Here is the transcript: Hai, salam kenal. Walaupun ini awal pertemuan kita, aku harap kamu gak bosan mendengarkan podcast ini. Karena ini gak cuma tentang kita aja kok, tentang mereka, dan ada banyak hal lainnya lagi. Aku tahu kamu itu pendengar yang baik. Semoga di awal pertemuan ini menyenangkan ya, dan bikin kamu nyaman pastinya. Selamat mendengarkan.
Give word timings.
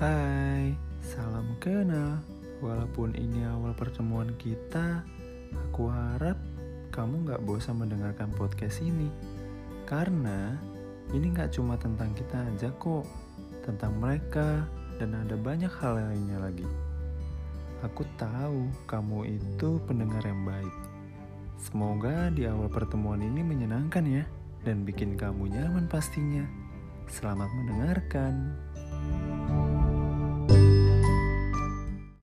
Hai, 0.00 0.72
salam 1.04 1.60
kenal. 1.60 2.24
Walaupun 2.64 3.12
ini 3.20 3.44
awal 3.44 3.76
pertemuan 3.76 4.32
kita, 4.40 5.04
aku 5.52 5.92
harap 5.92 6.40
kamu 6.88 7.28
gak 7.28 7.44
bosan 7.44 7.84
mendengarkan 7.84 8.32
podcast 8.32 8.80
ini. 8.80 9.12
Karena 9.84 10.56
ini 11.12 11.36
gak 11.36 11.52
cuma 11.52 11.76
tentang 11.76 12.16
kita 12.16 12.48
aja 12.48 12.72
kok, 12.80 13.04
tentang 13.60 14.00
mereka, 14.00 14.64
dan 14.96 15.12
ada 15.20 15.36
banyak 15.36 15.68
hal 15.68 16.00
lainnya 16.00 16.48
lagi. 16.48 16.64
Aku 17.84 18.08
tahu 18.16 18.72
kamu 18.88 19.36
itu 19.36 19.84
pendengar 19.84 20.24
yang 20.24 20.48
baik. 20.48 20.74
Semoga 21.60 22.32
di 22.32 22.48
awal 22.48 22.72
pertemuan 22.72 23.20
ini 23.20 23.44
menyenangkan 23.44 24.08
ya, 24.08 24.24
dan 24.64 24.80
bikin 24.80 25.20
kamu 25.20 25.52
nyaman 25.52 25.92
pastinya. 25.92 26.48
Selamat 27.04 27.52
mendengarkan. 27.52 28.69